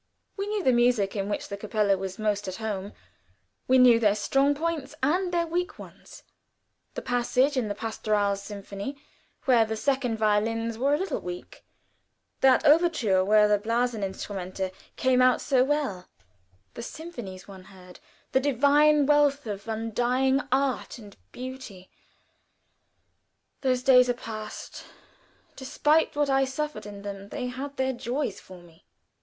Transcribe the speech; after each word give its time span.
We 0.35 0.47
knew 0.47 0.63
the 0.63 0.71
music 0.71 1.15
in 1.15 1.29
which 1.29 1.47
the 1.47 1.57
Kapelle 1.57 1.95
was 1.95 2.17
most 2.17 2.47
at 2.47 2.55
home; 2.55 2.93
we 3.67 3.77
knew 3.77 3.99
their 3.99 4.15
strong 4.15 4.55
points 4.55 4.95
and 5.03 5.31
their 5.31 5.45
weak 5.45 5.77
ones; 5.77 6.23
the 6.95 7.03
passage 7.03 7.55
in 7.55 7.67
the 7.67 7.75
Pastoral 7.75 8.35
Symphony 8.35 8.99
where 9.45 9.63
the 9.63 9.77
second 9.77 10.17
violins 10.17 10.75
were 10.75 10.95
a 10.95 10.97
little 10.97 11.21
weak; 11.21 11.63
that 12.39 12.65
overture 12.65 13.23
where 13.23 13.47
the 13.47 13.59
blaseninstrumente 13.59 14.71
came 14.95 15.21
out 15.21 15.39
so 15.39 15.63
well 15.63 16.07
the 16.73 16.81
symphonies 16.81 17.47
one 17.47 17.65
heard 17.65 17.99
the 18.31 18.39
divine 18.39 19.05
wealth 19.05 19.45
of 19.45 19.67
undying 19.67 20.41
art 20.51 20.97
and 20.97 21.15
beauty! 21.31 21.91
Those 23.61 23.83
days 23.83 24.09
are 24.09 24.15
past: 24.15 24.83
despite 25.55 26.15
what 26.15 26.27
I 26.31 26.43
suffered 26.43 26.87
in 26.87 27.03
them 27.03 27.29
they 27.29 27.45
had 27.45 27.77
their 27.77 27.93
joys 27.93 28.39
for 28.39 28.63
me. 28.63 28.85